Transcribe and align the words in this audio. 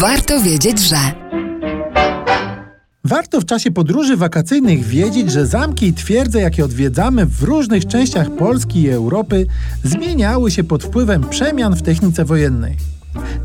Warto 0.00 0.40
wiedzieć, 0.40 0.80
że. 0.80 0.96
Warto 3.04 3.40
w 3.40 3.44
czasie 3.44 3.70
podróży 3.70 4.16
wakacyjnych 4.16 4.84
wiedzieć, 4.84 5.32
że 5.32 5.46
zamki 5.46 5.86
i 5.86 5.94
twierdze, 5.94 6.40
jakie 6.40 6.64
odwiedzamy 6.64 7.26
w 7.26 7.42
różnych 7.42 7.86
częściach 7.86 8.30
Polski 8.30 8.82
i 8.82 8.90
Europy, 8.90 9.46
zmieniały 9.84 10.50
się 10.50 10.64
pod 10.64 10.84
wpływem 10.84 11.24
przemian 11.30 11.76
w 11.76 11.82
technice 11.82 12.24
wojennej. 12.24 12.76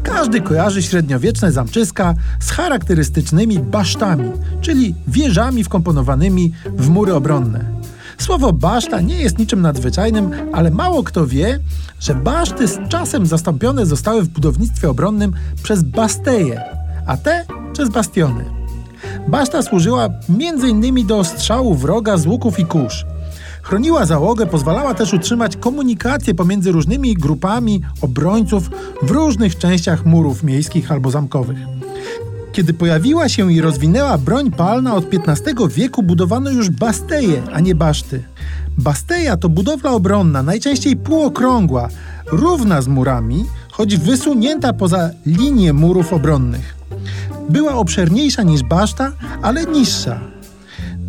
Każdy 0.04 0.42
kojarzy 0.42 0.84
średniowieczne 0.84 1.52
zamczyska 1.52 2.14
z 2.40 2.52
charakterystycznymi 2.52 3.60
basztami, 3.60 4.32
czyli 4.62 4.96
wieżami 5.08 5.64
wkomponowanymi 5.64 6.52
w 6.78 6.90
mury 6.90 7.14
obronne. 7.14 7.75
Słowo 8.18 8.54
baszta 8.54 9.02
nie 9.02 9.16
jest 9.16 9.40
niczym 9.40 9.62
nadzwyczajnym, 9.62 10.32
ale 10.54 10.72
mało 10.72 11.04
kto 11.04 11.28
wie, 11.28 11.60
że 12.00 12.16
baszty 12.16 12.68
z 12.68 12.78
czasem 12.90 13.26
zastąpione 13.26 13.86
zostały 13.86 14.24
w 14.24 14.28
budownictwie 14.28 14.90
obronnym 14.90 15.34
przez 15.64 15.84
basteje, 15.84 16.62
a 17.08 17.18
te 17.18 17.46
przez 17.74 17.90
bastiony. 17.90 18.46
Baszta 19.28 19.62
służyła 19.62 20.10
m.in. 20.30 21.08
do 21.08 21.24
strzału 21.24 21.76
wroga 21.76 22.18
z 22.18 22.26
łuków 22.26 22.60
i 22.60 22.66
kurz. 22.66 23.06
Chroniła 23.62 24.06
załogę, 24.06 24.46
pozwalała 24.46 24.94
też 24.94 25.14
utrzymać 25.14 25.58
komunikację 25.58 26.36
pomiędzy 26.36 26.72
różnymi 26.72 27.14
grupami 27.14 27.82
obrońców 28.02 28.70
w 29.02 29.12
różnych 29.12 29.58
częściach 29.58 30.06
murów 30.06 30.44
miejskich 30.44 30.92
albo 30.92 31.12
zamkowych. 31.12 31.58
Kiedy 32.56 32.74
pojawiła 32.74 33.30
się 33.30 33.54
i 33.54 33.62
rozwinęła 33.62 34.18
broń 34.18 34.52
palna 34.52 34.96
od 34.96 35.06
XV 35.14 35.54
wieku, 35.70 36.04
budowano 36.04 36.50
już 36.50 36.70
basteje, 36.70 37.42
a 37.54 37.60
nie 37.60 37.76
baszty. 37.76 38.24
Basteja 38.78 39.38
to 39.38 39.50
budowla 39.50 39.92
obronna, 39.92 40.44
najczęściej 40.44 40.96
półokrągła, 40.96 41.90
równa 42.32 42.82
z 42.82 42.88
murami, 42.88 43.46
choć 43.72 43.98
wysunięta 43.98 44.74
poza 44.74 45.10
linię 45.26 45.74
murów 45.74 46.14
obronnych. 46.14 46.76
Była 47.50 47.74
obszerniejsza 47.74 48.44
niż 48.44 48.64
baszta, 48.64 49.12
ale 49.42 49.66
niższa. 49.66 50.20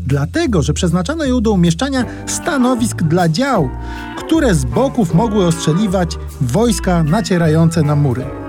Dlatego, 0.06 0.62
że 0.62 0.72
przeznaczano 0.72 1.24
ją 1.24 1.40
do 1.40 1.52
umieszczania 1.52 2.04
stanowisk 2.26 3.02
dla 3.02 3.28
dział, 3.28 3.70
które 4.18 4.54
z 4.54 4.64
boków 4.64 5.14
mogły 5.14 5.46
ostrzeliwać 5.46 6.18
wojska 6.40 7.02
nacierające 7.02 7.82
na 7.82 7.96
mury. 7.96 8.45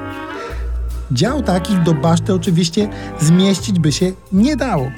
Dział 1.11 1.41
takich 1.41 1.83
do 1.83 1.93
baszty 1.93 2.33
oczywiście 2.33 2.89
zmieścić 3.19 3.79
by 3.79 3.91
się 3.91 4.11
nie 4.31 4.55
dało. 4.55 4.91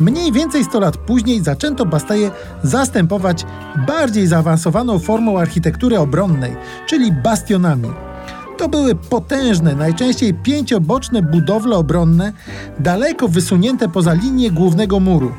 Mniej 0.00 0.32
więcej 0.32 0.64
100 0.64 0.80
lat 0.80 0.96
później 0.96 1.42
zaczęto 1.42 1.86
Basteje 1.86 2.30
zastępować 2.62 3.46
bardziej 3.86 4.26
zaawansowaną 4.26 4.98
formą 4.98 5.38
architektury 5.38 5.98
obronnej, 5.98 6.56
czyli 6.88 7.12
bastionami. 7.12 7.88
To 8.58 8.68
były 8.68 8.94
potężne, 8.94 9.74
najczęściej 9.74 10.34
pięcioboczne 10.34 11.22
budowle 11.22 11.76
obronne, 11.76 12.32
daleko 12.78 13.28
wysunięte 13.28 13.88
poza 13.88 14.12
linię 14.12 14.50
głównego 14.50 15.00
muru. 15.00 15.32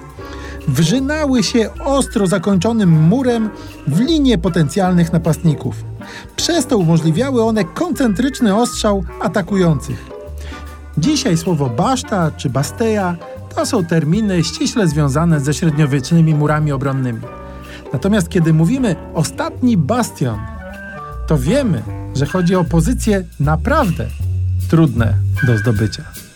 Wrzynały 0.67 1.43
się 1.43 1.69
ostro 1.85 2.27
zakończonym 2.27 2.89
murem 2.89 3.49
w 3.87 3.99
linię 3.99 4.37
potencjalnych 4.37 5.13
napastników. 5.13 5.75
Przez 6.35 6.67
to 6.67 6.77
umożliwiały 6.77 7.43
one 7.43 7.65
koncentryczny 7.65 8.55
ostrzał 8.55 9.03
atakujących. 9.21 10.05
Dzisiaj 10.97 11.37
słowo 11.37 11.69
baszta 11.69 12.31
czy 12.31 12.49
basteja 12.49 13.15
to 13.55 13.65
są 13.65 13.85
terminy 13.85 14.43
ściśle 14.43 14.87
związane 14.87 15.39
ze 15.39 15.53
średniowiecznymi 15.53 16.35
murami 16.35 16.71
obronnymi. 16.71 17.21
Natomiast 17.93 18.29
kiedy 18.29 18.53
mówimy 18.53 18.95
ostatni 19.13 19.77
bastion, 19.77 20.39
to 21.27 21.37
wiemy, 21.37 21.83
że 22.15 22.25
chodzi 22.25 22.55
o 22.55 22.63
pozycje 22.63 23.23
naprawdę 23.39 24.05
trudne 24.69 25.13
do 25.47 25.57
zdobycia. 25.57 26.26